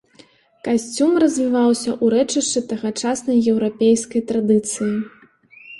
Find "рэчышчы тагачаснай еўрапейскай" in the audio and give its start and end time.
2.15-4.21